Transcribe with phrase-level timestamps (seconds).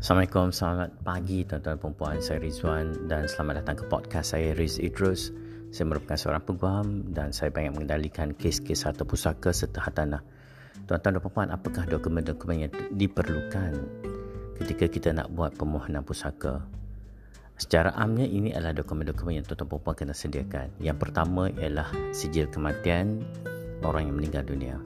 [0.00, 4.80] Assalamualaikum, selamat pagi tuan-tuan dan puan Saya Rizwan dan selamat datang ke podcast saya Riz
[4.80, 5.28] Idrus.
[5.76, 10.24] Saya merupakan seorang peguam dan saya banyak mengendalikan kes-kes harta pusaka serta hartanah.
[10.88, 13.76] Tuan-tuan dan puan, apakah dokumen-dokumen yang diperlukan
[14.64, 16.64] ketika kita nak buat permohonan pusaka?
[17.60, 20.80] Secara amnya ini adalah dokumen-dokumen yang tuan-tuan puan kena sediakan.
[20.80, 23.20] Yang pertama ialah sijil kematian
[23.84, 24.80] orang yang meninggal dunia.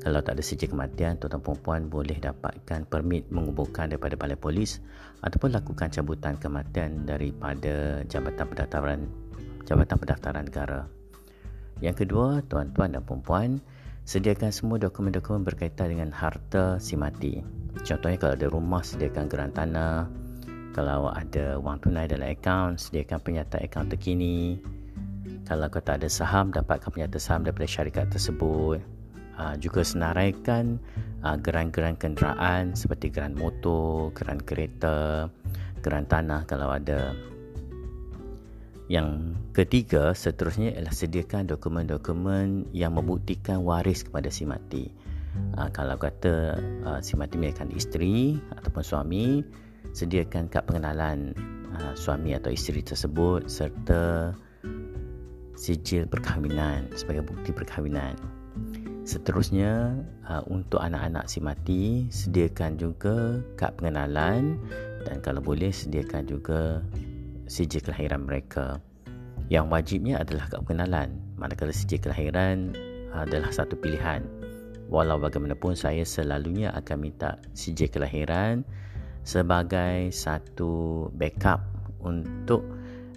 [0.00, 4.80] Kalau tak ada sijil kematian, tuan-tuan perempuan boleh dapatkan permit menguburkan daripada balai polis
[5.20, 9.00] ataupun lakukan cabutan kematian daripada Jabatan Pendaftaran
[9.68, 10.80] Jabatan Pendaftaran Negara.
[11.84, 13.60] Yang kedua, tuan-tuan dan perempuan,
[14.08, 17.44] sediakan semua dokumen-dokumen berkaitan dengan harta si mati.
[17.84, 20.08] Contohnya kalau ada rumah, sediakan geran tanah.
[20.72, 24.64] Kalau ada wang tunai dalam akaun, sediakan penyata akaun terkini.
[25.44, 28.99] Kalau kau tak ada saham, dapatkan penyata saham daripada syarikat tersebut.
[29.40, 30.76] Ah, juga senaraikan
[31.24, 35.32] uh, geran-geran kenderaan seperti geran motor, geran kereta,
[35.80, 37.16] geran tanah kalau ada.
[38.92, 44.92] Yang ketiga, seterusnya ialah sediakan dokumen-dokumen yang membuktikan waris kepada si mati.
[45.56, 46.60] Uh, kalau kata
[47.00, 49.40] si mati memiliki isteri ataupun suami,
[49.96, 51.32] sediakan kad pengenalan
[51.96, 54.36] suami atau isteri tersebut serta
[55.56, 58.39] sijil perkahwinan sebagai bukti perkahwinan.
[59.10, 59.98] Seterusnya
[60.30, 64.54] uh, untuk anak-anak si mati sediakan juga kad pengenalan
[65.02, 66.78] dan kalau boleh sediakan juga
[67.50, 68.78] sijil kelahiran mereka.
[69.50, 71.18] Yang wajibnya adalah kad pengenalan.
[71.34, 72.70] Manakala sijil kelahiran
[73.10, 74.22] adalah satu pilihan.
[74.86, 78.62] Walau bagaimanapun saya selalunya akan minta sijil kelahiran
[79.26, 81.66] sebagai satu backup
[81.98, 82.62] untuk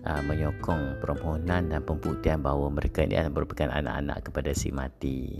[0.09, 5.37] uh, menyokong permohonan dan pembuktian bahawa mereka ini merupakan anak-anak kepada si mati.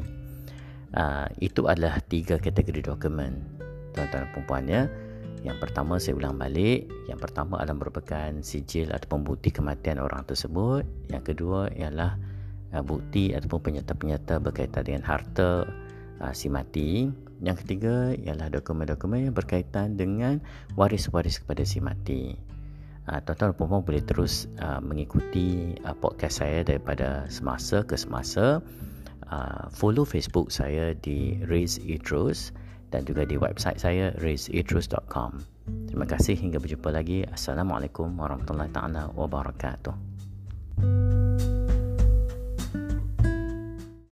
[0.94, 3.42] Uh, itu adalah tiga kategori dokumen
[3.94, 4.84] tuan-tuan dan perempuan ya.
[5.44, 10.88] Yang pertama saya ulang balik, yang pertama adalah merupakan sijil atau bukti kematian orang tersebut.
[11.12, 12.16] Yang kedua ialah
[12.74, 15.68] uh, bukti ataupun penyata-penyata berkaitan dengan harta
[16.24, 17.12] uh, si mati.
[17.44, 20.40] Yang ketiga ialah dokumen-dokumen yang berkaitan dengan
[20.80, 22.40] waris-waris kepada si mati.
[23.04, 28.64] Uh, tuan-tuan dan perempuan boleh terus uh, mengikuti uh, podcast saya daripada semasa ke semasa
[29.30, 32.52] uh, follow Facebook saya di Raise Idrus
[32.94, 35.42] dan juga di website saya raiseidrus.com.
[35.90, 37.26] Terima kasih hingga berjumpa lagi.
[37.26, 39.96] Assalamualaikum warahmatullahi taala wabarakatuh.